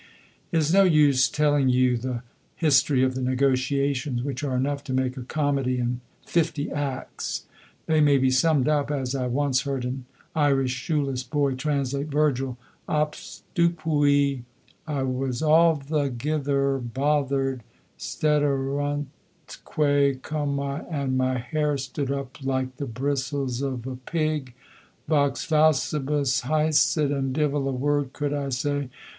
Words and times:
It 0.51 0.57
is 0.57 0.73
no 0.73 0.81
use 0.83 1.29
telling 1.29 1.69
you 1.69 1.95
the 1.95 2.23
history 2.55 3.03
of 3.03 3.13
the 3.13 3.21
negotiations, 3.21 4.23
which 4.23 4.43
are 4.43 4.55
enough 4.57 4.83
to 4.85 4.93
make 4.95 5.15
a 5.15 5.21
comedy 5.21 5.77
in 5.77 6.01
50 6.25 6.71
acts. 6.71 7.45
They 7.85 8.01
may 8.01 8.17
be 8.17 8.31
summed 8.31 8.67
up 8.67 8.89
as 8.89 9.13
I 9.13 9.27
once 9.27 9.61
heard 9.61 9.85
an 9.85 10.05
Irish 10.35 10.71
shoeless 10.71 11.21
boy 11.21 11.53
translate 11.53 12.07
Virgil: 12.07 12.57
Obstupui, 12.89 14.41
"I 14.87 15.03
was 15.03 15.43
althegither 15.43 16.79
bothered" 16.79 17.61
steteruntque 17.99 19.05
comae, 19.67 20.87
"and 20.89 21.15
my 21.15 21.37
hair 21.37 21.77
stood 21.77 22.09
up 22.11 22.41
like 22.43 22.77
the 22.77 22.87
bristles 22.87 23.61
of 23.61 23.85
a 23.85 23.97
pig" 23.97 24.55
vox 25.07 25.45
faucibus 25.45 26.41
haesit, 26.41 27.11
"and 27.11 27.33
divil 27.35 27.69
a 27.69 27.71
word 27.71 28.13
could 28.13 28.33
I 28.33 28.49
say." 28.49 28.89